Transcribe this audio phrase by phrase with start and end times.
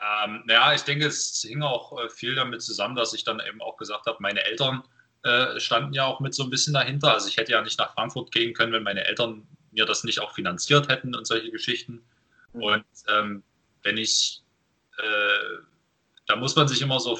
[0.00, 3.60] Ähm, naja, ich denke, es hing auch äh, viel damit zusammen, dass ich dann eben
[3.60, 4.82] auch gesagt habe, meine Eltern
[5.24, 7.12] äh, standen ja auch mit so ein bisschen dahinter.
[7.12, 10.20] Also ich hätte ja nicht nach Frankfurt gehen können, wenn meine Eltern mir das nicht
[10.20, 12.02] auch finanziert hätten und solche Geschichten.
[12.52, 12.62] Mhm.
[12.62, 13.42] Und ähm,
[13.82, 14.42] wenn ich,
[14.98, 15.62] äh,
[16.26, 17.18] da muss man sich immer so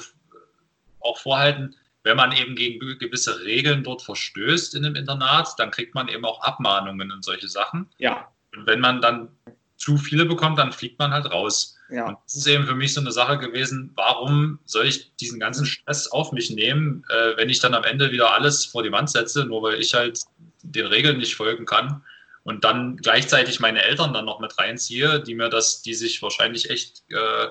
[1.01, 1.75] auch vorhalten,
[2.05, 6.25] wenn man eben gegen gewisse Regeln dort verstößt in dem Internat, dann kriegt man eben
[6.25, 7.91] auch Abmahnungen und solche Sachen.
[7.99, 8.31] Ja.
[8.55, 9.37] Und wenn man dann
[9.79, 11.79] zu viele bekommt, dann fliegt man halt raus.
[11.89, 12.09] Ja.
[12.09, 15.65] Und das ist eben für mich so eine Sache gewesen, warum soll ich diesen ganzen
[15.65, 19.09] Stress auf mich nehmen, äh, wenn ich dann am Ende wieder alles vor die Wand
[19.09, 20.21] setze, nur weil ich halt
[20.63, 22.03] den Regeln nicht folgen kann
[22.43, 26.69] und dann gleichzeitig meine Eltern dann noch mit reinziehe, die mir das, die sich wahrscheinlich
[26.69, 27.49] echt äh,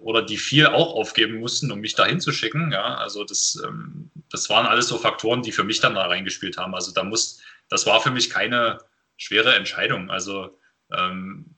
[0.00, 2.72] oder die viel auch aufgeben mussten, um mich dahin zu schicken.
[2.72, 6.56] Ja, also das, ähm, das waren alles so Faktoren, die für mich dann da reingespielt
[6.56, 6.74] haben.
[6.74, 8.78] Also da muss, das war für mich keine
[9.16, 10.10] schwere Entscheidung.
[10.10, 10.56] Also
[10.92, 11.56] ähm,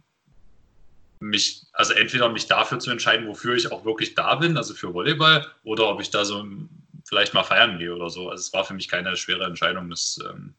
[1.20, 4.94] mich, also entweder mich dafür zu entscheiden, wofür ich auch wirklich da bin, also für
[4.94, 6.46] Volleyball, oder ob ich da so
[7.04, 8.30] vielleicht mal feiern gehe oder so.
[8.30, 9.90] Also es war für mich keine schwere Entscheidung.
[9.90, 10.54] Das, ähm,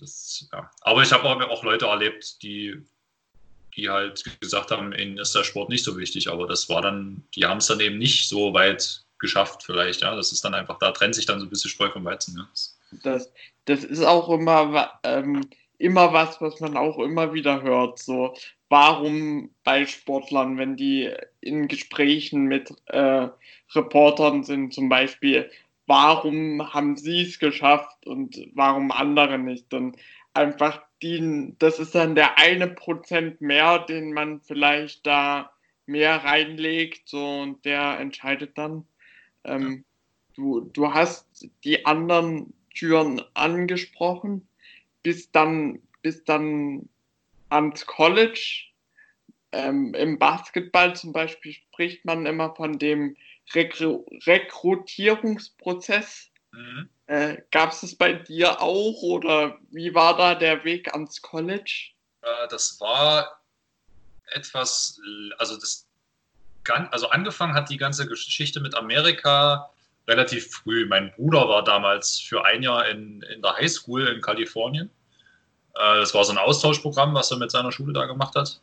[0.00, 0.70] das, ja.
[0.80, 2.82] Aber ich habe auch, Leute erlebt, die,
[3.76, 7.24] die halt gesagt haben, ihnen ist der Sport nicht so wichtig, aber das war dann,
[7.34, 10.16] die haben es dann eben nicht so weit geschafft vielleicht, ja.
[10.16, 12.36] Das ist dann einfach, da trennt sich dann so ein bisschen Spreu vom Weizen.
[12.36, 12.48] Ja.
[13.04, 13.32] Das,
[13.66, 15.48] das ist auch immer ähm,
[15.82, 17.98] immer was, was man auch immer wieder hört.
[17.98, 18.34] So,
[18.68, 23.28] warum bei Sportlern, wenn die in Gesprächen mit äh,
[23.74, 25.50] Reportern sind, zum Beispiel,
[25.86, 29.74] warum haben sie es geschafft und warum andere nicht?
[29.74, 29.96] Und
[30.34, 35.50] einfach die, das ist dann der eine Prozent mehr, den man vielleicht da
[35.86, 38.86] mehr reinlegt, so und der entscheidet dann.
[39.42, 39.84] Ähm,
[40.36, 44.46] du, du hast die anderen Türen angesprochen
[45.02, 46.88] bis dann, bis dann
[47.48, 48.64] ans College.
[49.52, 53.16] Ähm, Im Basketball zum Beispiel spricht man immer von dem
[53.54, 56.30] Rekru Rekrutierungsprozess.
[56.52, 56.88] Mhm.
[57.06, 61.90] Äh, Gab es das bei dir auch oder wie war da der Weg ans College?
[62.22, 63.42] Äh, das war
[64.26, 64.98] etwas,
[65.38, 65.86] also das,
[66.90, 69.70] also angefangen hat die ganze Geschichte mit Amerika
[70.08, 70.86] relativ früh.
[70.86, 74.90] Mein Bruder war damals für ein Jahr in, in der Highschool in Kalifornien.
[75.74, 78.60] Äh, das war so ein Austauschprogramm, was er mit seiner Schule da gemacht hat.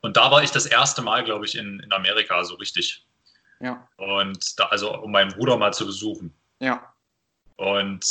[0.00, 3.04] Und da war ich das erste Mal, glaube ich, in, in Amerika so richtig.
[3.60, 3.88] Ja.
[3.96, 6.32] Und da, also um meinen Bruder mal zu besuchen.
[6.60, 6.94] Ja.
[7.56, 8.04] Und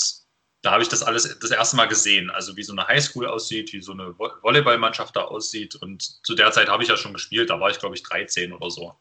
[0.62, 3.72] da habe ich das alles das erste Mal gesehen, also wie so eine Highschool aussieht,
[3.72, 5.76] wie so eine Volleyballmannschaft da aussieht.
[5.76, 8.52] Und zu der Zeit habe ich ja schon gespielt, da war ich, glaube ich, 13
[8.52, 8.96] oder so.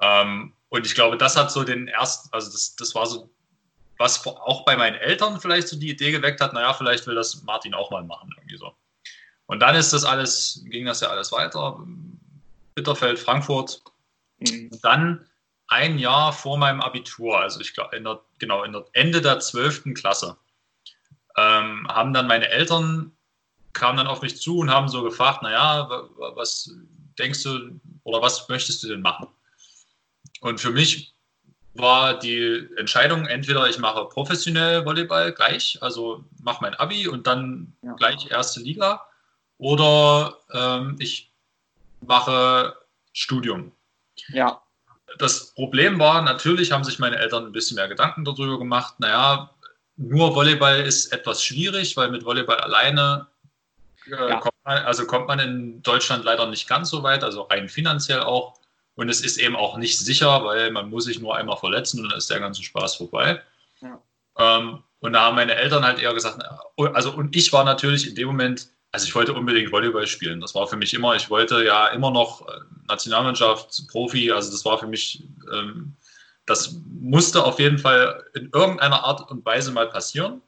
[0.00, 3.30] Ähm, und ich glaube, das hat so den ersten, also das, das war so,
[3.98, 7.42] was auch bei meinen Eltern vielleicht so die Idee geweckt hat, naja, vielleicht will das
[7.42, 8.74] Martin auch mal machen, irgendwie so.
[9.46, 11.78] Und dann ist das alles, ging das ja alles weiter.
[12.74, 13.80] Bitterfeld, Frankfurt.
[14.38, 14.70] Mhm.
[14.72, 15.26] Und dann
[15.68, 19.94] ein Jahr vor meinem Abitur, also ich glaube, genau, in der Ende der 12.
[19.94, 20.36] Klasse,
[21.36, 23.12] ähm, haben dann meine Eltern,
[23.72, 26.74] kamen dann auf mich zu und haben so gefragt, naja, was
[27.18, 29.28] denkst du oder was möchtest du denn machen?
[30.46, 31.12] Und für mich
[31.74, 37.74] war die Entscheidung, entweder ich mache professionell Volleyball gleich, also mache mein Abi und dann
[37.82, 37.92] ja.
[37.94, 39.04] gleich erste Liga,
[39.58, 41.32] oder ähm, ich
[42.00, 42.76] mache
[43.12, 43.72] Studium.
[44.28, 44.62] Ja.
[45.18, 49.00] Das Problem war, natürlich haben sich meine Eltern ein bisschen mehr Gedanken darüber gemacht.
[49.00, 49.50] Naja,
[49.96, 53.26] nur Volleyball ist etwas schwierig, weil mit Volleyball alleine
[54.06, 54.38] äh, ja.
[54.38, 58.20] kommt man, also kommt man in Deutschland leider nicht ganz so weit, also rein finanziell
[58.20, 58.60] auch.
[58.96, 62.10] Und es ist eben auch nicht sicher, weil man muss sich nur einmal verletzen und
[62.10, 63.40] dann ist der ganze Spaß vorbei.
[63.80, 64.00] Ja.
[64.38, 66.42] Ähm, und da haben meine Eltern halt eher gesagt,
[66.76, 70.40] also und ich war natürlich in dem Moment, also ich wollte unbedingt Volleyball spielen.
[70.40, 72.52] Das war für mich immer, ich wollte ja immer noch äh,
[72.88, 75.94] Nationalmannschaft, Profi, also das war für mich, ähm,
[76.46, 80.40] das musste auf jeden Fall in irgendeiner Art und Weise mal passieren.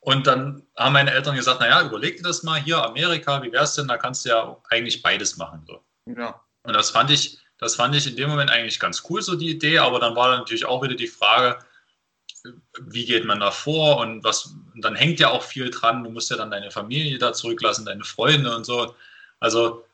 [0.00, 3.74] Und dann haben meine Eltern gesagt, naja, überleg dir das mal hier, Amerika, wie wär's
[3.74, 5.62] denn, da kannst du ja eigentlich beides machen.
[5.66, 5.80] So.
[6.06, 6.40] Ja.
[6.62, 9.50] Und das fand ich, das fand ich in dem Moment eigentlich ganz cool, so die
[9.50, 11.58] Idee, aber dann war natürlich auch wieder die Frage,
[12.80, 13.98] wie geht man da vor?
[13.98, 17.18] Und was, und dann hängt ja auch viel dran, du musst ja dann deine Familie
[17.18, 18.94] da zurücklassen, deine Freunde und so.
[19.40, 19.84] Also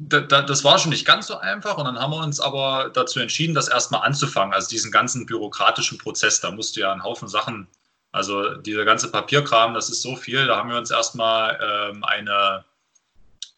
[0.00, 1.76] da, da, das war schon nicht ganz so einfach.
[1.76, 5.98] Und dann haben wir uns aber dazu entschieden, das erstmal anzufangen, also diesen ganzen bürokratischen
[5.98, 7.68] Prozess, da musst du ja einen Haufen Sachen,
[8.12, 12.64] also dieser ganze Papierkram, das ist so viel, da haben wir uns erstmal ähm, eine,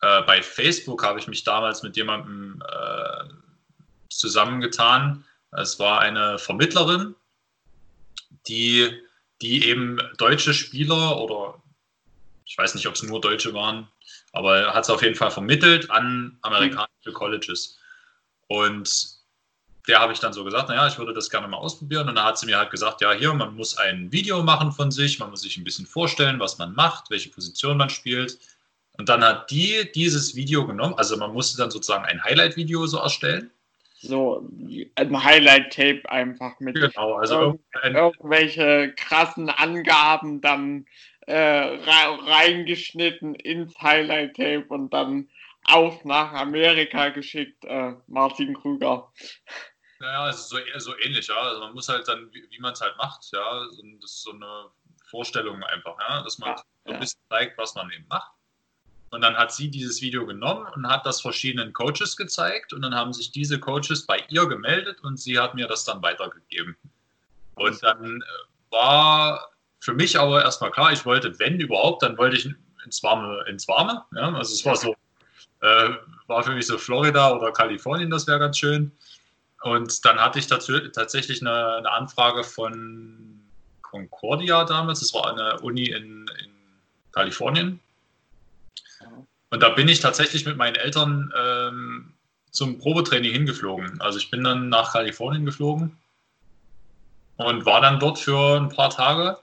[0.03, 3.25] äh, bei Facebook habe ich mich damals mit jemandem äh,
[4.11, 5.25] zusammengetan.
[5.53, 7.15] Es war eine Vermittlerin,
[8.47, 8.91] die,
[9.41, 11.63] die eben deutsche Spieler oder
[12.45, 13.89] ich weiß nicht, ob es nur Deutsche waren,
[14.33, 17.79] Aber er hat es auf jeden Fall vermittelt an amerikanische Colleges.
[18.49, 19.23] Und
[19.89, 22.09] der habe ich dann so gesagt, naja, ich würde das gerne mal ausprobieren.
[22.09, 24.91] Und dann hat sie mir halt gesagt, ja, hier, man muss ein Video machen von
[24.91, 28.39] sich, man muss sich ein bisschen vorstellen, was man macht, welche Position man spielt.
[28.99, 32.99] Und dann hat die dieses Video genommen, also man musste dann sozusagen ein Highlight-Video so
[32.99, 33.50] erstellen.
[33.94, 34.49] So
[34.97, 40.87] ein Highlight-Tape einfach mit genau, also irgendwelche krassen Angaben dann
[41.27, 45.29] äh, reingeschnitten ins Highlight-Tape und dann
[45.65, 49.12] auf nach Amerika geschickt, äh, Martin Krüger.
[50.00, 51.37] Naja, es ist so, so ähnlich, ja.
[51.37, 53.65] Also man muss halt dann, wie, wie man es halt macht, ja.
[54.00, 54.71] Das ist so eine
[55.09, 58.33] Vorstellung einfach, ja, dass man ja, so ein bisschen zeigt, was man eben macht.
[59.12, 62.94] Und dann hat sie dieses Video genommen und hat das verschiedenen Coaches gezeigt und dann
[62.94, 66.75] haben sich diese Coaches bei ihr gemeldet und sie hat mir das dann weitergegeben.
[67.56, 69.50] Und dann äh, war
[69.81, 72.49] für mich aber erstmal klar, ich wollte, wenn überhaupt, dann wollte ich
[72.87, 74.03] ins Warme, ins Warme.
[74.17, 74.32] Ja?
[74.35, 74.97] Also es war so,
[75.61, 75.91] äh,
[76.26, 78.93] war für mich so Florida oder Kalifornien, das wäre ganz schön.
[79.61, 83.43] Und dann hatte ich dazu, tatsächlich eine, eine, Anfrage von
[83.82, 86.50] Concordia damals, das war eine Uni in, in
[87.12, 87.79] Kalifornien.
[89.53, 92.15] Und da bin ich tatsächlich mit meinen Eltern ähm,
[92.51, 94.01] zum Probetraining hingeflogen.
[94.01, 95.99] Also ich bin dann nach Kalifornien geflogen
[97.37, 99.37] und war dann dort für ein paar Tage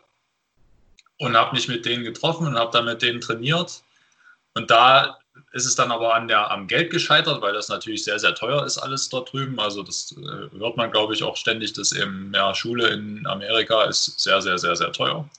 [1.20, 3.84] und habe mich mit denen getroffen und habe dann mit denen trainiert.
[4.56, 5.20] Und da
[5.52, 8.66] ist es dann aber an der, am Geld gescheitert, weil das natürlich sehr, sehr teuer
[8.66, 9.60] ist, alles dort drüben.
[9.60, 13.84] Also das äh, hört man, glaube ich, auch ständig, dass eben ja, Schule in Amerika
[13.84, 15.30] ist sehr, sehr, sehr, sehr teuer.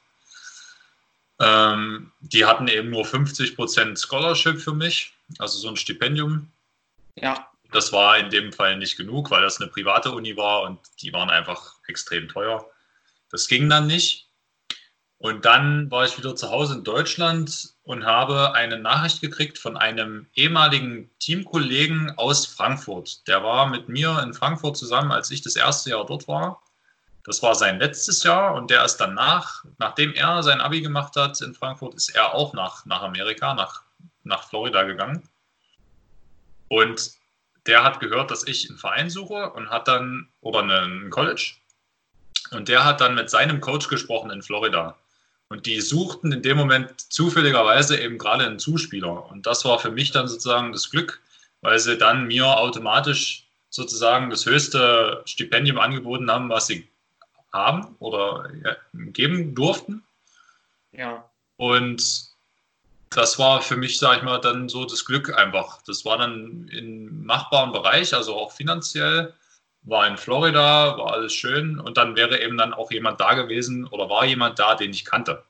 [1.40, 6.50] Ähm, die hatten eben nur 50% Scholarship für mich, also so ein Stipendium.
[7.16, 7.50] Ja.
[7.72, 11.12] Das war in dem Fall nicht genug, weil das eine private Uni war und die
[11.12, 12.68] waren einfach extrem teuer.
[13.30, 14.28] Das ging dann nicht.
[15.18, 19.76] Und dann war ich wieder zu Hause in Deutschland und habe eine Nachricht gekriegt von
[19.76, 23.26] einem ehemaligen Teamkollegen aus Frankfurt.
[23.28, 26.62] Der war mit mir in Frankfurt zusammen, als ich das erste Jahr dort war.
[27.24, 31.40] Das war sein letztes Jahr und der ist danach, nachdem er sein Abi gemacht hat
[31.40, 33.82] in Frankfurt, ist er auch nach, nach Amerika, nach,
[34.24, 35.28] nach Florida gegangen.
[36.68, 37.12] Und
[37.66, 41.54] der hat gehört, dass ich einen Verein suche und hat dann, oder einen College,
[42.50, 44.96] und der hat dann mit seinem Coach gesprochen in Florida.
[45.48, 49.30] Und die suchten in dem Moment zufälligerweise eben gerade einen Zuspieler.
[49.30, 51.20] Und das war für mich dann sozusagen das Glück,
[51.60, 56.88] weil sie dann mir automatisch sozusagen das höchste Stipendium angeboten haben, was sie
[57.52, 58.50] haben oder
[58.92, 60.04] geben durften.
[60.92, 61.30] Ja.
[61.56, 62.30] Und
[63.10, 65.82] das war für mich, sage ich mal, dann so das Glück einfach.
[65.82, 69.34] Das war dann im machbaren Bereich, also auch finanziell.
[69.82, 73.86] War in Florida, war alles schön und dann wäre eben dann auch jemand da gewesen
[73.86, 75.42] oder war jemand da, den ich kannte.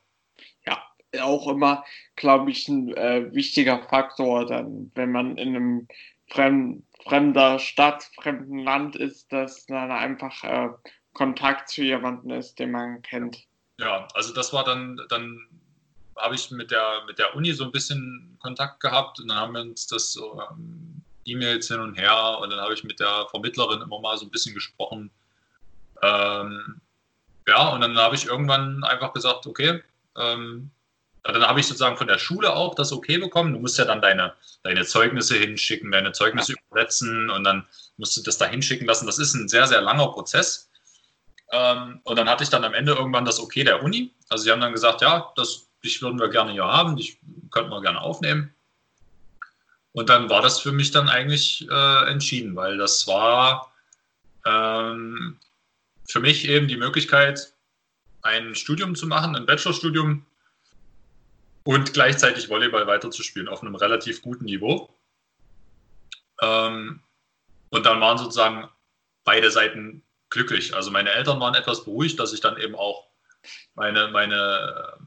[0.64, 0.81] Ja,
[1.20, 5.88] auch immer, glaube ich, ein äh, wichtiger Faktor, dann, wenn man in einem
[6.29, 10.69] fremd, fremder Stadt, fremden Land ist, dass dann einfach äh,
[11.12, 13.39] Kontakt zu jemandem ist, den man kennt.
[13.79, 15.47] Ja, also das war dann, dann
[16.17, 19.55] habe ich mit der, mit der Uni so ein bisschen Kontakt gehabt und dann haben
[19.55, 23.27] wir uns das so ähm, E-Mails hin und her und dann habe ich mit der
[23.31, 25.11] Vermittlerin immer mal so ein bisschen gesprochen.
[26.03, 26.81] Ähm,
[27.47, 29.83] ja, und dann habe ich irgendwann einfach gesagt, okay,
[30.17, 30.71] ähm,
[31.23, 33.53] dann habe ich sozusagen von der Schule auch das okay bekommen.
[33.53, 37.67] Du musst ja dann deine, deine Zeugnisse hinschicken, deine Zeugnisse übersetzen und dann
[37.99, 39.07] musst du das da hinschicken lassen.
[39.07, 40.70] Das ist ein sehr, sehr langer Prozess.
[41.52, 44.14] Ähm, und dann hatte ich dann am Ende irgendwann das Okay der Uni.
[44.28, 47.19] Also sie haben dann gesagt, ja, das, dich würden wir gerne hier haben, dich
[47.50, 48.54] könnten wir gerne aufnehmen.
[49.92, 53.73] Und dann war das für mich dann eigentlich äh, entschieden, weil das war
[54.47, 55.37] ähm,
[56.09, 57.52] für mich eben die Möglichkeit,
[58.23, 60.25] ein Studium zu machen, ein Bachelorstudium
[61.64, 64.95] und gleichzeitig Volleyball weiterzuspielen auf einem relativ guten Niveau.
[66.40, 67.02] Ähm,
[67.71, 68.69] und dann waren sozusagen
[69.25, 70.75] beide Seiten glücklich.
[70.75, 73.07] Also meine Eltern waren etwas beruhigt, dass ich dann eben auch
[73.75, 74.99] meine, meine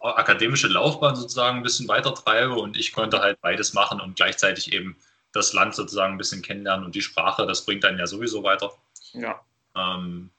[0.00, 4.16] äh, akademische Laufbahn sozusagen ein bisschen weiter treibe und ich konnte halt beides machen und
[4.16, 4.96] gleichzeitig eben
[5.32, 8.72] das Land sozusagen ein bisschen kennenlernen und die Sprache, das bringt dann ja sowieso weiter.
[9.12, 9.40] Ja.
[9.76, 10.30] Ähm,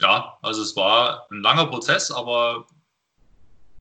[0.00, 2.66] ja, also es war ein langer Prozess, aber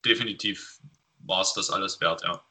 [0.05, 0.79] definitiv
[1.19, 2.41] war es das alles wert, ja.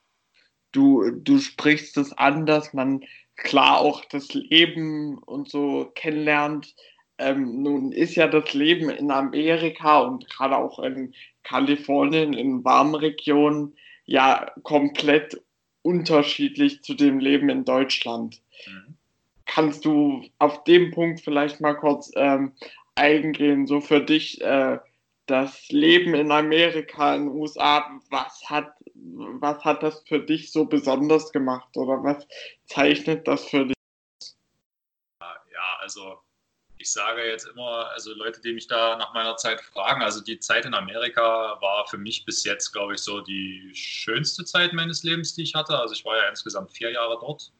[0.73, 3.03] Du, du sprichst es an, dass man
[3.37, 6.75] klar auch das Leben und so kennenlernt,
[7.19, 12.95] ähm, nun ist ja das Leben in Amerika und gerade auch in Kalifornien, in warmen
[12.95, 15.41] Regionen, ja komplett
[15.83, 18.41] unterschiedlich zu dem Leben in Deutschland.
[18.67, 18.97] Mhm.
[19.47, 22.53] Kannst du auf dem Punkt vielleicht mal kurz ähm,
[22.95, 24.79] eingehen, so für dich äh,
[25.27, 30.65] das Leben in Amerika, in den USA, was hat was hat das für dich so
[30.65, 32.27] besonders gemacht oder was
[32.67, 33.77] zeichnet das für dich?
[35.21, 36.19] Ja, also
[36.78, 40.38] ich sage jetzt immer, also Leute, die mich da nach meiner Zeit fragen, also die
[40.38, 45.02] Zeit in Amerika war für mich bis jetzt, glaube ich, so die schönste Zeit meines
[45.02, 45.78] Lebens, die ich hatte.
[45.78, 47.52] Also ich war ja insgesamt vier Jahre dort.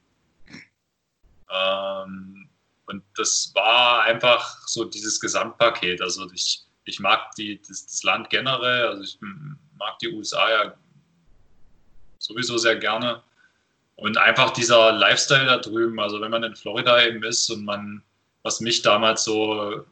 [1.51, 2.49] Ähm,
[2.85, 6.01] und das war einfach so dieses Gesamtpaket.
[6.01, 9.19] Also ich, ich mag die, das, das Land generell, also ich
[9.77, 10.73] mag die USA ja
[12.19, 13.21] sowieso sehr gerne.
[13.95, 18.01] Und einfach dieser Lifestyle da drüben, also wenn man in Florida eben ist und man
[18.43, 19.85] was mich damals so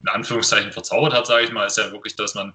[0.00, 2.52] in Anführungszeichen verzaubert hat, sage ich mal, ist ja wirklich, dass man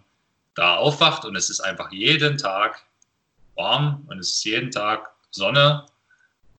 [0.53, 2.85] da aufwacht und es ist einfach jeden Tag
[3.55, 5.85] warm und es ist jeden Tag Sonne.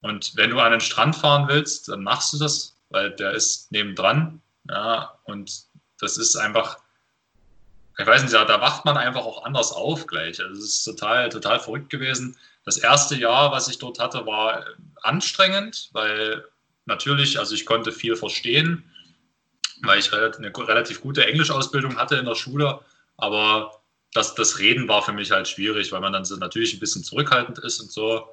[0.02, 3.70] Und wenn du an den Strand fahren willst, dann machst du das, weil der ist
[3.70, 4.40] nebendran.
[4.68, 5.64] Ja, und
[6.00, 6.78] das ist einfach,
[7.98, 10.40] ich weiß nicht, da wacht man einfach auch anders auf gleich.
[10.40, 12.36] Also es ist total, total verrückt gewesen.
[12.64, 14.64] Das erste Jahr, was ich dort hatte, war
[15.02, 16.44] anstrengend, weil
[16.86, 18.84] natürlich, also ich konnte viel verstehen,
[19.82, 22.80] weil ich eine relativ gute Englischausbildung hatte in der Schule,
[23.16, 23.82] aber
[24.12, 27.04] das, das Reden war für mich halt schwierig, weil man dann so natürlich ein bisschen
[27.04, 28.28] zurückhaltend ist und so.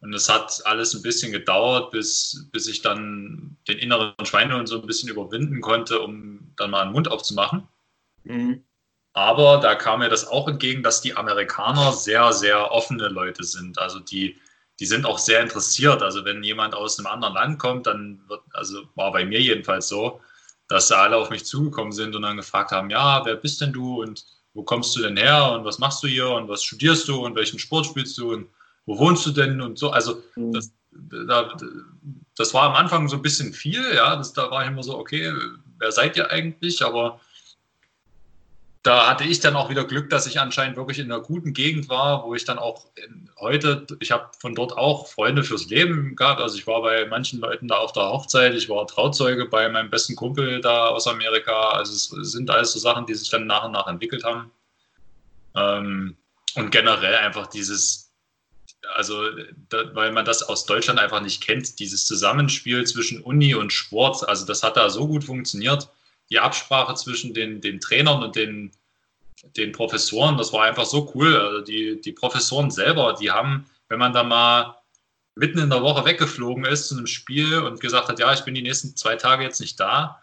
[0.00, 4.80] Und es hat alles ein bisschen gedauert, bis, bis ich dann den inneren Schweinehund so
[4.80, 7.66] ein bisschen überwinden konnte, um dann mal einen Mund aufzumachen.
[8.24, 8.64] Mhm.
[9.14, 13.78] Aber da kam mir das auch entgegen, dass die Amerikaner sehr, sehr offene Leute sind.
[13.78, 14.38] Also die,
[14.80, 16.02] die sind auch sehr interessiert.
[16.02, 19.88] Also wenn jemand aus einem anderen Land kommt, dann wird, also war bei mir jedenfalls
[19.88, 20.20] so,
[20.68, 23.72] dass da alle auf mich zugekommen sind und dann gefragt haben, ja, wer bist denn
[23.72, 27.08] du und wo kommst du denn her und was machst du hier und was studierst
[27.08, 28.48] du und welchen Sport spielst du und
[28.86, 29.90] wo wohnst du denn und so.
[29.90, 30.52] Also mhm.
[30.52, 31.56] das, da,
[32.36, 34.96] das war am Anfang so ein bisschen viel, ja, das, da war ich immer so,
[34.96, 35.32] okay,
[35.78, 36.84] wer seid ihr eigentlich?
[36.84, 37.20] Aber
[38.84, 41.88] da hatte ich dann auch wieder Glück, dass ich anscheinend wirklich in einer guten Gegend
[41.88, 42.84] war, wo ich dann auch
[43.40, 46.42] heute, ich habe von dort auch Freunde fürs Leben gehabt.
[46.42, 49.88] Also ich war bei manchen Leuten da auf der Hochzeit, ich war Trauzeuge bei meinem
[49.88, 51.70] besten Kumpel da aus Amerika.
[51.70, 54.50] Also es sind alles so Sachen, die sich dann nach und nach entwickelt haben.
[55.56, 56.18] Ähm,
[56.54, 58.12] und generell einfach dieses,
[58.94, 59.30] also
[59.94, 64.44] weil man das aus Deutschland einfach nicht kennt, dieses Zusammenspiel zwischen Uni und Sport, also
[64.44, 65.88] das hat da so gut funktioniert
[66.30, 68.72] die Absprache zwischen den, den Trainern und den,
[69.56, 71.36] den Professoren, das war einfach so cool.
[71.36, 74.76] Also die, die Professoren selber, die haben, wenn man da mal
[75.36, 78.54] mitten in der Woche weggeflogen ist zu einem Spiel und gesagt hat, ja, ich bin
[78.54, 80.20] die nächsten zwei Tage jetzt nicht da,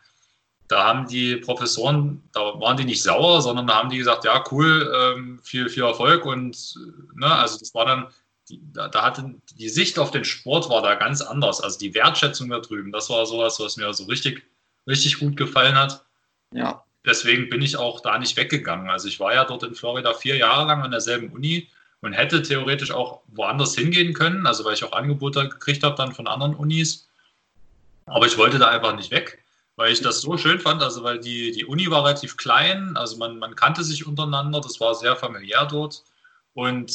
[0.71, 4.41] da haben die Professoren, da waren die nicht sauer, sondern da haben die gesagt, ja,
[4.51, 6.75] cool, ähm, viel, viel Erfolg und
[7.13, 8.07] ne, also das war dann,
[8.49, 12.49] da, da hatte die Sicht auf den Sport war da ganz anders, also die Wertschätzung
[12.49, 14.43] da drüben, das war sowas, was mir so richtig
[14.91, 16.05] richtig gut gefallen hat.
[16.53, 16.83] Ja.
[17.05, 18.89] Deswegen bin ich auch da nicht weggegangen.
[18.89, 21.67] Also ich war ja dort in Florida vier Jahre lang an derselben Uni
[22.01, 26.13] und hätte theoretisch auch woanders hingehen können, also weil ich auch Angebote gekriegt habe dann
[26.13, 27.07] von anderen Unis.
[28.05, 29.43] Aber ich wollte da einfach nicht weg,
[29.75, 33.17] weil ich das so schön fand, also weil die, die Uni war relativ klein, also
[33.17, 36.03] man, man kannte sich untereinander, das war sehr familiär dort.
[36.53, 36.91] Und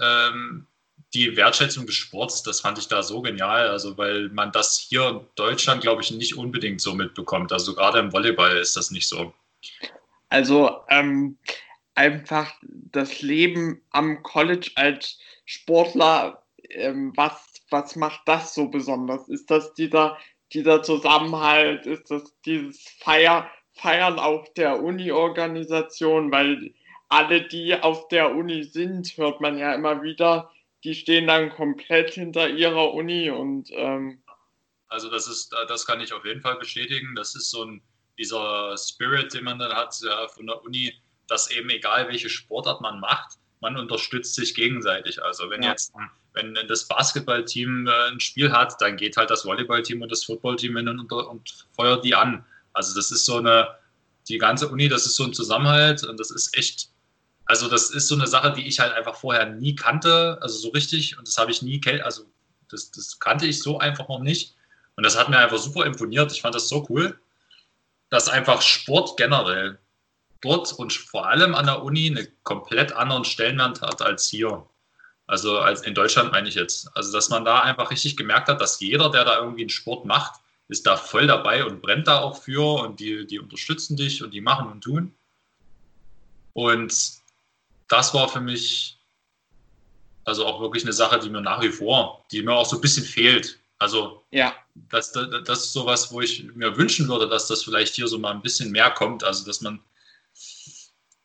[0.00, 0.66] ähm,
[1.14, 5.08] die Wertschätzung des Sports, das fand ich da so genial, also weil man das hier
[5.08, 7.52] in Deutschland, glaube ich, nicht unbedingt so mitbekommt.
[7.52, 9.32] Also gerade im Volleyball ist das nicht so.
[10.28, 11.36] Also ähm,
[11.94, 19.28] einfach das Leben am College als Sportler, ähm, was, was macht das so besonders?
[19.28, 20.16] Ist das dieser,
[20.52, 21.86] dieser Zusammenhalt?
[21.86, 26.30] Ist das dieses Feier, Feiern auf der Uni-Organisation?
[26.30, 26.72] Weil
[27.08, 30.52] alle, die auf der Uni sind, hört man ja immer wieder,
[30.84, 34.22] die stehen dann komplett hinter ihrer Uni und ähm
[34.88, 37.14] also das ist, das kann ich auf jeden Fall bestätigen.
[37.14, 37.80] Das ist so ein
[38.18, 40.92] dieser Spirit, den man dann hat ja, von der Uni,
[41.26, 45.22] dass eben egal welche Sportart man macht, man unterstützt sich gegenseitig.
[45.22, 45.70] Also wenn ja.
[45.70, 45.92] jetzt
[46.34, 50.76] wenn das Basketballteam äh, ein Spiel hat, dann geht halt das Volleyballteam und das Footballteam
[50.76, 52.44] hin und, und feuert die an.
[52.72, 53.68] Also das ist so eine,
[54.28, 56.90] die ganze Uni, das ist so ein Zusammenhalt und das ist echt
[57.50, 60.68] also das ist so eine Sache, die ich halt einfach vorher nie kannte, also so
[60.68, 61.18] richtig.
[61.18, 62.22] Und das habe ich nie, also
[62.68, 64.54] das, das kannte ich so einfach noch nicht.
[64.94, 66.30] Und das hat mir einfach super imponiert.
[66.30, 67.18] Ich fand das so cool,
[68.08, 69.80] dass einfach Sport generell
[70.40, 74.64] dort und vor allem an der Uni einen komplett anderen Stellenwert hat als hier.
[75.26, 76.96] Also als in Deutschland meine ich jetzt.
[76.96, 80.04] Also dass man da einfach richtig gemerkt hat, dass jeder, der da irgendwie einen Sport
[80.04, 84.22] macht, ist da voll dabei und brennt da auch für und die, die unterstützen dich
[84.22, 85.14] und die machen und tun.
[86.52, 87.19] Und
[87.90, 88.96] das war für mich
[90.24, 92.80] also auch wirklich eine Sache, die mir nach wie vor, die mir auch so ein
[92.80, 93.58] bisschen fehlt.
[93.78, 94.54] Also ja.
[94.90, 98.18] das, das, das ist sowas, wo ich mir wünschen würde, dass das vielleicht hier so
[98.18, 99.24] mal ein bisschen mehr kommt.
[99.24, 99.80] Also dass man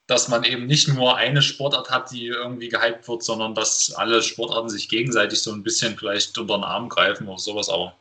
[0.08, 4.22] dass man eben nicht nur eine Sportart hat, die irgendwie gehypt wird, sondern dass alle
[4.22, 7.94] Sportarten sich gegenseitig so ein bisschen vielleicht unter den Arm greifen oder sowas auch.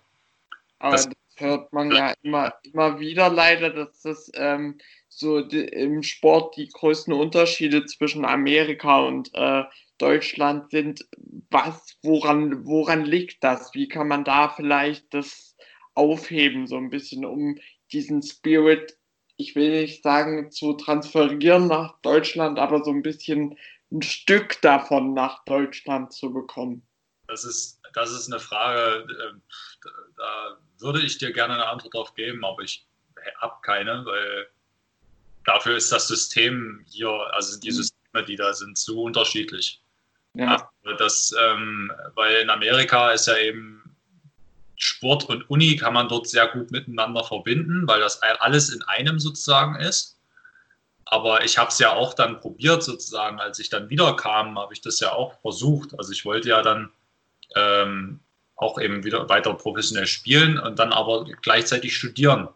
[0.81, 4.79] Aber das, das hört man ja immer, immer wieder leider, dass das ähm,
[5.19, 9.65] so im Sport die größten Unterschiede zwischen Amerika und äh,
[9.99, 11.07] Deutschland sind.
[11.51, 13.73] Was, woran, woran liegt das?
[13.75, 15.57] Wie kann man da vielleicht das
[15.95, 17.59] aufheben, so ein bisschen, um
[17.93, 18.97] diesen Spirit
[19.37, 23.59] ich will nicht sagen, zu transferieren nach Deutschland, aber so ein bisschen
[23.91, 26.87] ein Stück davon nach Deutschland zu bekommen?
[27.27, 29.43] Das ist, das ist eine Frage, ähm,
[30.17, 32.87] da würde ich dir gerne eine Antwort drauf geben, aber ich
[33.39, 34.49] habe keine, weil
[35.45, 37.75] dafür ist das System hier, also die mhm.
[37.75, 39.83] Systeme, die da sind, so unterschiedlich.
[40.35, 40.71] Ja.
[40.83, 43.97] Also das, ähm, weil in Amerika ist ja eben
[44.77, 49.19] Sport und Uni kann man dort sehr gut miteinander verbinden, weil das alles in einem
[49.19, 50.19] sozusagen ist.
[51.07, 54.81] Aber ich habe es ja auch dann probiert sozusagen, als ich dann wiederkam, habe ich
[54.81, 55.97] das ja auch versucht.
[55.99, 56.91] Also ich wollte ja dann
[57.55, 58.21] ähm,
[58.57, 62.49] auch eben wieder weiter professionell spielen und dann aber gleichzeitig studieren.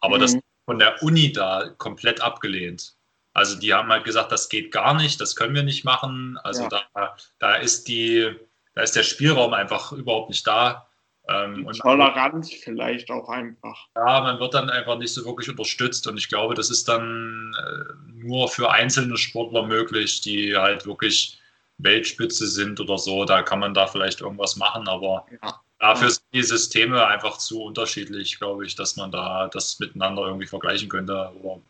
[0.00, 0.20] Aber mhm.
[0.20, 2.94] das von der Uni da komplett abgelehnt.
[3.32, 6.38] Also die haben halt gesagt, das geht gar nicht, das können wir nicht machen.
[6.44, 6.82] Also ja.
[6.94, 8.32] da, da ist die,
[8.74, 10.86] da ist der Spielraum einfach überhaupt nicht da.
[11.26, 13.88] Ähm, Toleranz vielleicht auch einfach.
[13.96, 17.54] Ja, man wird dann einfach nicht so wirklich unterstützt und ich glaube, das ist dann
[17.58, 21.40] äh, nur für einzelne Sportler möglich, die halt wirklich
[21.78, 23.24] Weltspitze sind oder so.
[23.24, 25.60] Da kann man da vielleicht irgendwas machen, aber ja.
[25.86, 30.46] Dafür sind die Systeme einfach zu unterschiedlich, glaube ich, dass man da das miteinander irgendwie
[30.46, 31.30] vergleichen könnte.
[31.40, 31.60] Oder,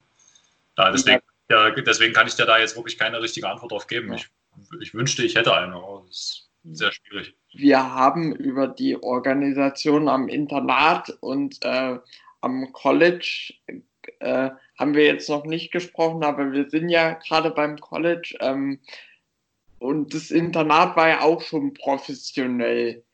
[0.79, 4.13] ja, deswegen, ja, deswegen kann ich dir da jetzt wirklich keine richtige Antwort drauf geben.
[4.13, 4.29] Ich,
[4.81, 6.17] ich, wünschte, ich hätte eine, aber das
[6.65, 11.99] ist sehr schwierig wir haben über die Organisation am Internat und äh,
[12.41, 13.55] am College
[14.19, 18.81] äh, haben wir jetzt noch nicht gesprochen, aber wir sind ja gerade beim College ähm,
[19.79, 23.05] und das Internat war ja auch schon professionell.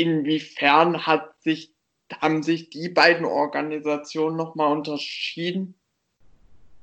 [0.00, 1.74] Inwiefern hat sich,
[2.20, 5.78] haben sich die beiden Organisationen nochmal unterschieden?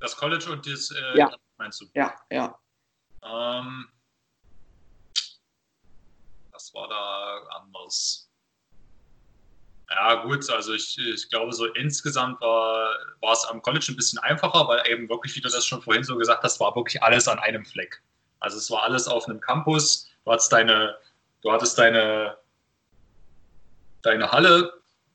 [0.00, 1.34] Das College und das, äh, ja.
[1.56, 1.86] meinst du?
[1.94, 2.58] Ja, ja.
[3.22, 3.88] Ähm,
[6.78, 8.30] war da anders?
[9.90, 12.90] Ja, gut, also ich, ich glaube, so insgesamt war,
[13.20, 16.04] war es am College ein bisschen einfacher, weil eben wirklich, wie du das schon vorhin
[16.04, 18.02] so gesagt hast, war wirklich alles an einem Fleck.
[18.40, 20.98] Also es war alles auf einem Campus, du hattest deine,
[21.42, 22.36] du hattest deine,
[24.02, 24.72] deine Halle,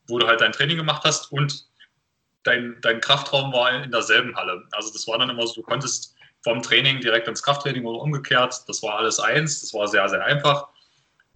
[0.08, 1.66] wo du halt dein Training gemacht hast und
[2.42, 4.62] dein, dein Kraftraum war in derselben Halle.
[4.72, 8.62] Also das war dann immer so, du konntest vom Training direkt ins Krafttraining oder umgekehrt.
[8.68, 10.68] Das war alles eins, das war sehr, sehr einfach.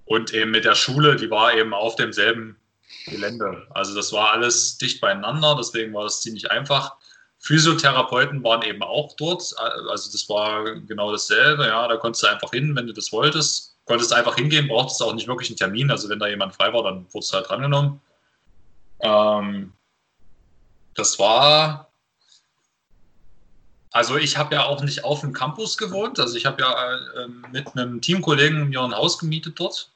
[0.05, 2.57] Und eben mit der Schule, die war eben auf demselben
[3.07, 3.67] Gelände.
[3.71, 6.97] Also das war alles dicht beieinander, deswegen war es ziemlich einfach.
[7.41, 12.51] Physiotherapeuten waren eben auch dort, also das war genau dasselbe, ja, da konntest du einfach
[12.51, 13.77] hin, wenn du das wolltest.
[13.88, 16.85] Konntest einfach hingehen, brauchtest auch nicht wirklich einen Termin, also wenn da jemand frei war,
[16.85, 18.01] dann wurdest du halt drangenommen.
[19.01, 19.72] Ähm,
[20.94, 21.90] das war,
[23.90, 27.29] also ich habe ja auch nicht auf dem Campus gewohnt, also ich habe ja äh,
[27.51, 29.90] mit einem Teamkollegen mir ein Haus gemietet dort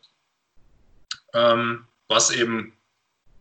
[1.34, 2.72] ähm, was eben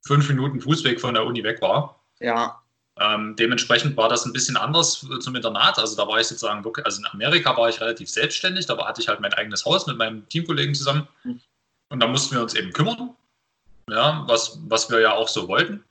[0.05, 1.99] fünf Minuten Fußweg von der Uni weg war.
[2.19, 2.61] Ja.
[2.99, 5.79] Ähm, dementsprechend war das ein bisschen anders zum Internat.
[5.79, 9.01] Also da war ich sozusagen wirklich, also in Amerika war ich relativ selbstständig, da hatte
[9.01, 11.07] ich halt mein eigenes Haus mit meinem Teamkollegen zusammen.
[11.89, 13.15] Und da mussten wir uns eben kümmern,
[13.89, 15.83] ja, was, was wir ja auch so wollten.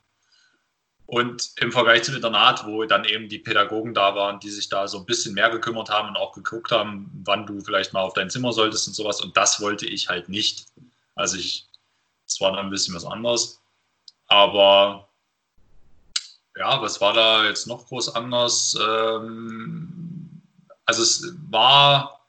[1.05, 4.87] Und im Vergleich zum Internat, wo dann eben die Pädagogen da waren, die sich da
[4.87, 8.13] so ein bisschen mehr gekümmert haben und auch geguckt haben, wann du vielleicht mal auf
[8.13, 9.19] dein Zimmer solltest und sowas.
[9.19, 10.67] Und das wollte ich halt nicht.
[11.15, 11.67] Also ich
[12.31, 13.61] es war dann ein bisschen was anderes.
[14.27, 15.09] Aber
[16.79, 18.77] was war da jetzt noch groß anders?
[18.79, 20.43] Ähm,
[20.85, 22.21] also es war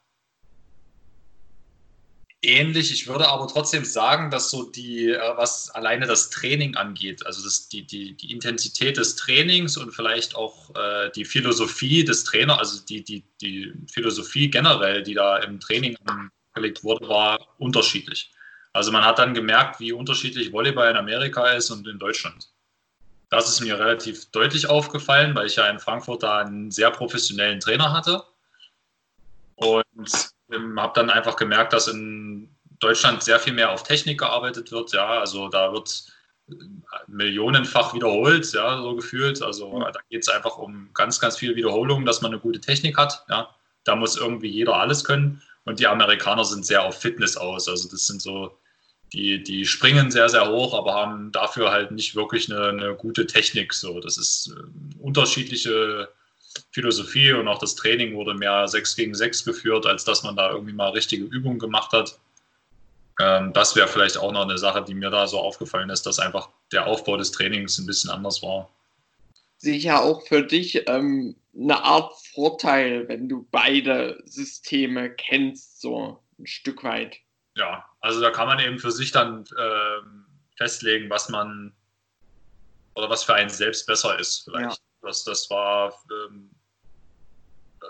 [2.43, 2.91] ähnlich.
[2.91, 7.43] Ich würde aber trotzdem sagen, dass so die, äh, was alleine das Training angeht, also
[7.43, 12.59] das, die, die, die Intensität des Trainings und vielleicht auch äh, die Philosophie des Trainers,
[12.59, 18.31] also die, die, die Philosophie generell, die da im Training angelegt wurde, war unterschiedlich.
[18.73, 22.52] Also man hat dann gemerkt, wie unterschiedlich Volleyball in Amerika ist und in Deutschland.
[23.33, 27.59] Das ist mir relativ deutlich aufgefallen, weil ich ja in Frankfurt da einen sehr professionellen
[27.59, 28.23] Trainer hatte.
[29.55, 29.85] Und
[30.51, 34.93] ähm, habe dann einfach gemerkt, dass in Deutschland sehr viel mehr auf Technik gearbeitet wird.
[34.93, 36.05] Ja, also da wird
[36.47, 36.53] äh,
[37.07, 39.41] millionenfach wiederholt, ja, so gefühlt.
[39.41, 42.99] Also da geht es einfach um ganz, ganz viel Wiederholung, dass man eine gute Technik
[42.99, 43.25] hat.
[43.29, 43.49] Ja,
[43.83, 45.41] da muss irgendwie jeder alles können.
[45.65, 47.67] Und die Amerikaner sind sehr auf Fitness aus.
[47.67, 48.59] Also das sind so
[49.13, 53.27] die, die springen sehr, sehr hoch, aber haben dafür halt nicht wirklich eine, eine gute
[53.27, 53.73] Technik.
[53.73, 56.09] So, das ist äh, unterschiedliche
[56.71, 60.51] Philosophie und auch das Training wurde mehr 6 gegen 6 geführt, als dass man da
[60.51, 62.17] irgendwie mal richtige Übungen gemacht hat.
[63.19, 66.17] Ähm, das wäre vielleicht auch noch eine Sache, die mir da so aufgefallen ist, dass
[66.17, 68.69] einfach der Aufbau des Trainings ein bisschen anders war.
[69.57, 76.47] Sicher auch für dich ähm, eine Art Vorteil, wenn du beide Systeme kennst, so ein
[76.47, 77.17] Stück weit.
[77.55, 80.25] Ja, also da kann man eben für sich dann ähm,
[80.57, 81.73] festlegen, was man
[82.95, 84.43] oder was für einen selbst besser ist.
[84.43, 84.77] Vielleicht.
[84.77, 84.77] Ja.
[85.01, 86.51] Das, das war, ähm,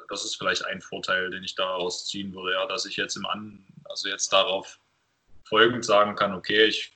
[0.10, 3.26] das ist vielleicht ein Vorteil, den ich daraus ziehen würde, ja, dass ich jetzt im
[3.26, 4.80] An, also jetzt darauf
[5.46, 6.96] folgend sagen kann, okay, ich,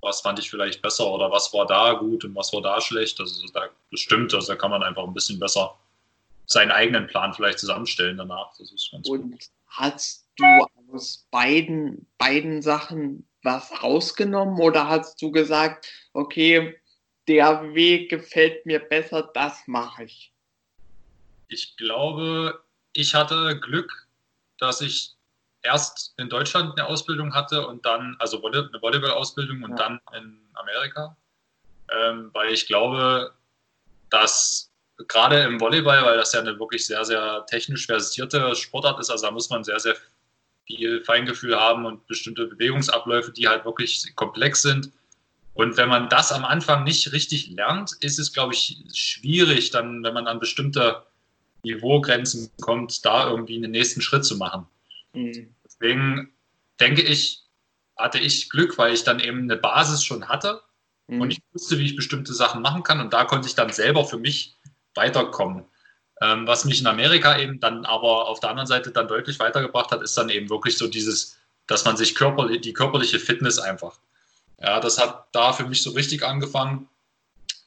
[0.00, 3.20] was fand ich vielleicht besser oder was war da gut und was war da schlecht.
[3.20, 5.78] Also da bestimmt, also da kann man einfach ein bisschen besser
[6.46, 8.50] seinen eigenen Plan vielleicht zusammenstellen danach.
[8.56, 9.44] Das ist ganz und gut.
[9.66, 16.80] hast du aus beiden, beiden Sachen was rausgenommen oder hast du gesagt, okay,
[17.28, 20.32] der Weg gefällt mir besser, das mache ich?
[21.48, 24.08] Ich glaube, ich hatte Glück,
[24.58, 25.14] dass ich
[25.62, 29.76] erst in Deutschland eine Ausbildung hatte und dann, also eine Volleyball-Ausbildung und ja.
[29.76, 31.16] dann in Amerika.
[31.90, 33.32] Ähm, weil ich glaube,
[34.10, 34.72] dass
[35.08, 39.26] gerade im Volleyball, weil das ja eine wirklich sehr, sehr technisch versierte Sportart ist, also
[39.26, 39.96] da muss man sehr, sehr
[40.66, 44.90] viel Feingefühl haben und bestimmte Bewegungsabläufe, die halt wirklich komplex sind.
[45.54, 50.02] Und wenn man das am Anfang nicht richtig lernt, ist es, glaube ich, schwierig, dann,
[50.02, 51.06] wenn man an bestimmte
[51.62, 54.66] Niveaugrenzen kommt, da irgendwie einen nächsten Schritt zu machen.
[55.14, 55.54] Mhm.
[55.64, 56.32] Deswegen
[56.78, 57.42] denke ich,
[57.96, 60.60] hatte ich Glück, weil ich dann eben eine Basis schon hatte
[61.06, 61.22] mhm.
[61.22, 64.04] und ich wusste, wie ich bestimmte Sachen machen kann und da konnte ich dann selber
[64.04, 64.56] für mich
[64.94, 65.64] weiterkommen.
[66.20, 69.90] Ähm, was mich in Amerika eben dann aber auf der anderen Seite dann deutlich weitergebracht
[69.90, 73.98] hat, ist dann eben wirklich so dieses, dass man sich körperlich, die körperliche Fitness einfach.
[74.60, 76.88] Ja, das hat da für mich so richtig angefangen,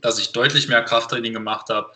[0.02, 1.92] dass ich deutlich mehr Krafttraining gemacht habe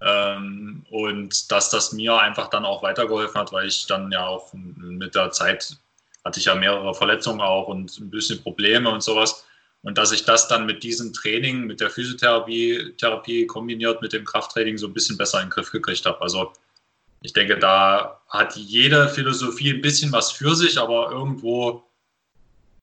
[0.00, 4.52] ähm, und dass das mir einfach dann auch weitergeholfen hat, weil ich dann ja auch
[4.54, 5.76] mit der Zeit
[6.24, 9.44] hatte ich ja mehrere Verletzungen auch und ein bisschen Probleme und sowas.
[9.82, 14.24] Und dass ich das dann mit diesem Training, mit der Physiotherapie Therapie kombiniert mit dem
[14.24, 16.20] Krafttraining so ein bisschen besser in den Griff gekriegt habe.
[16.20, 16.52] Also
[17.22, 21.84] ich denke, da hat jede Philosophie ein bisschen was für sich, aber irgendwo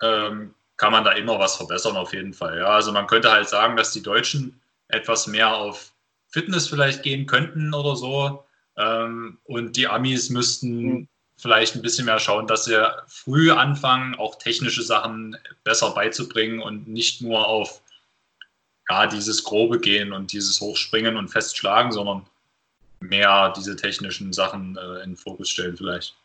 [0.02, 2.58] ähm, kann man da immer was verbessern auf jeden Fall.
[2.58, 4.60] Ja, also man könnte halt sagen, dass die Deutschen
[4.90, 5.92] etwas mehr auf
[6.28, 8.44] Fitness vielleicht gehen könnten oder so.
[8.78, 11.08] Ähm, und die Amis müssten mhm
[11.40, 16.88] vielleicht ein bisschen mehr schauen, dass sie früh anfangen, auch technische Sachen besser beizubringen und
[16.88, 17.82] nicht nur auf
[18.90, 22.26] ja, dieses Grobe gehen und dieses Hochspringen und Festschlagen, sondern
[23.00, 26.16] mehr diese technischen Sachen äh, in den Fokus stellen vielleicht.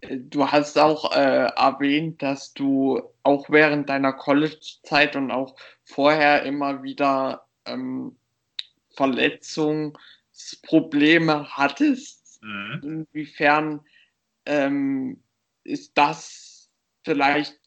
[0.00, 6.82] Du hast auch äh, erwähnt, dass du auch während deiner College-Zeit und auch vorher immer
[6.82, 8.16] wieder ähm,
[8.96, 12.17] Verletzungsprobleme hattest.
[12.40, 13.06] Mhm.
[13.12, 13.80] Inwiefern
[14.46, 15.22] ähm,
[15.64, 16.70] ist das
[17.04, 17.58] vielleicht,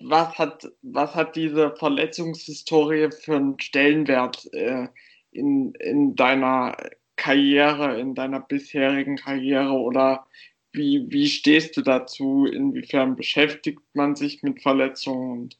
[0.00, 4.88] was hat, was hat diese Verletzungshistorie für einen Stellenwert äh,
[5.30, 6.76] in, in deiner
[7.16, 10.26] Karriere, in deiner bisherigen Karriere oder
[10.72, 12.46] wie, wie stehst du dazu?
[12.46, 15.50] Inwiefern beschäftigt man sich mit Verletzungen?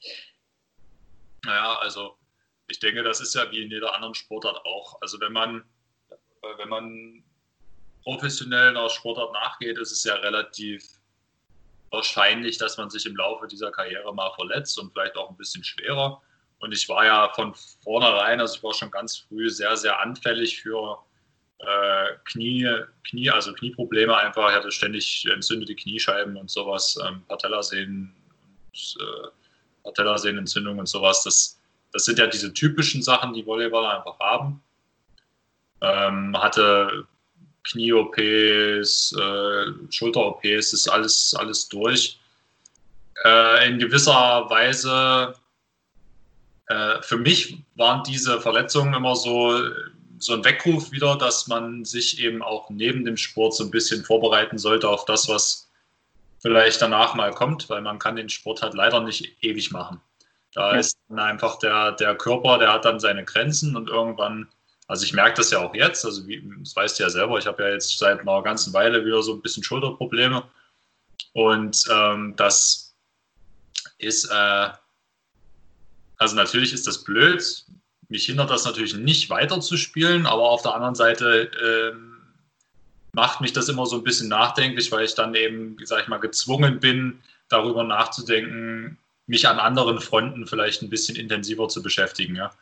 [1.45, 2.17] Naja, also
[2.69, 5.01] ich denke, das ist ja wie in jeder anderen Sportart auch.
[5.03, 5.65] Also wenn man
[6.59, 7.25] wenn man
[8.03, 10.85] professionell einer Sportart nachgeht, ist es ja relativ
[11.91, 15.63] wahrscheinlich, dass man sich im Laufe dieser Karriere mal verletzt und vielleicht auch ein bisschen
[15.63, 16.21] schwerer.
[16.59, 20.61] Und ich war ja von vornherein, also ich war schon ganz früh sehr, sehr anfällig
[20.61, 20.99] für
[21.59, 22.69] äh, Knie,
[23.05, 24.49] Knie, also Knieprobleme einfach.
[24.51, 28.15] Ich hatte ständig entzündete Kniescheiben und sowas, ähm, Patellasehnen
[28.71, 29.29] und äh,
[29.85, 31.23] Patellasehnenentzündung und sowas.
[31.25, 31.61] Das,
[31.93, 34.63] das sind ja diese typischen Sachen, die Volleyballer einfach haben
[35.83, 37.07] ähm, hatte
[37.65, 42.19] Knie-OPs, äh, Schulter-OPs, ist alles, alles durch.
[43.25, 45.35] Äh, in gewisser Weise,
[46.69, 49.61] äh, für mich waren diese Verletzungen immer so,
[50.19, 54.05] so ein Weckruf wieder, dass man sich eben auch neben dem Sport so ein bisschen
[54.05, 55.71] vorbereiten sollte auf das, was
[56.41, 60.01] vielleicht danach mal kommt, weil man kann den Sport halt leider nicht ewig machen.
[60.55, 64.49] Da ist dann einfach der, der Körper, der hat dann seine Grenzen und irgendwann
[64.93, 67.47] also ich merke das ja auch jetzt, also wie, das weißt du ja selber, ich
[67.47, 70.43] habe ja jetzt seit einer ganzen Weile wieder so ein bisschen Schulterprobleme.
[71.33, 72.95] Und ähm, das
[73.97, 74.69] ist, äh,
[76.19, 77.65] also natürlich ist das blöd.
[78.11, 81.97] Mich hindert das natürlich nicht weiter zu spielen, aber auf der anderen Seite äh,
[83.15, 86.19] macht mich das immer so ein bisschen nachdenklich, weil ich dann eben, sag ich mal,
[86.19, 92.37] gezwungen bin, darüber nachzudenken, mich an anderen Fronten vielleicht ein bisschen intensiver zu beschäftigen.
[92.37, 92.53] Ja?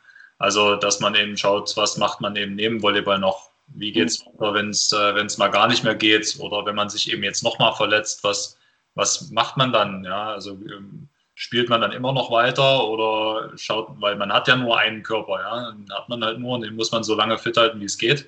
[0.41, 3.51] Also, dass man eben schaut, was macht man eben neben Volleyball noch?
[3.67, 6.35] Wie geht es weiter, wenn es äh, mal gar nicht mehr geht?
[6.39, 8.57] Oder wenn man sich eben jetzt nochmal verletzt, was,
[8.95, 10.03] was macht man dann?
[10.03, 14.55] Ja, also ähm, spielt man dann immer noch weiter oder schaut, weil man hat ja
[14.55, 17.37] nur einen Körper, ja, den hat man halt nur und den muss man so lange
[17.37, 18.27] fit halten, wie es geht.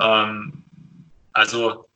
[0.00, 0.64] Ähm,
[1.34, 1.86] also,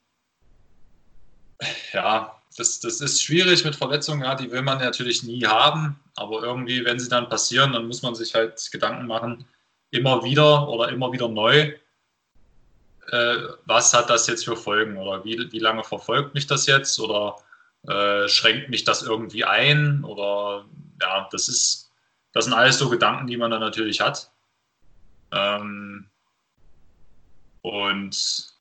[1.94, 6.42] ja, das, das ist schwierig mit Verletzungen, ja, die will man natürlich nie haben, aber
[6.42, 9.46] irgendwie, wenn sie dann passieren, dann muss man sich halt Gedanken machen,
[9.90, 11.72] immer wieder oder immer wieder neu,
[13.10, 16.98] äh, was hat das jetzt für Folgen oder wie, wie lange verfolgt mich das jetzt
[17.00, 17.36] oder
[17.86, 20.66] äh, schränkt mich das irgendwie ein oder
[21.00, 21.90] ja, das ist,
[22.32, 24.30] das sind alles so Gedanken, die man dann natürlich hat.
[25.32, 26.06] Ähm,
[27.62, 28.57] und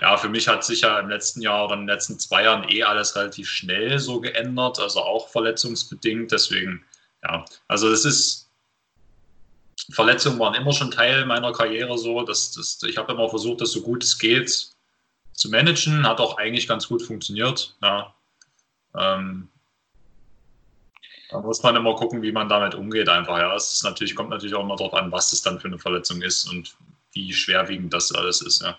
[0.00, 2.68] ja, für mich hat sich ja im letzten Jahr oder in den letzten zwei Jahren
[2.68, 6.30] eh alles relativ schnell so geändert, also auch verletzungsbedingt.
[6.30, 6.84] Deswegen,
[7.24, 8.48] ja, also es ist,
[9.90, 12.22] Verletzungen waren immer schon Teil meiner Karriere so.
[12.22, 14.70] Dass, dass, ich habe immer versucht, das so gut es geht
[15.32, 16.06] zu managen.
[16.06, 17.76] Hat auch eigentlich ganz gut funktioniert.
[17.82, 18.14] Ja.
[18.96, 19.48] Ähm,
[21.30, 23.38] da muss man immer gucken, wie man damit umgeht einfach.
[23.38, 25.78] Ja, es ist natürlich, kommt natürlich auch immer darauf an, was das dann für eine
[25.78, 26.76] Verletzung ist und
[27.12, 28.62] wie schwerwiegend das alles ist.
[28.62, 28.76] Ja.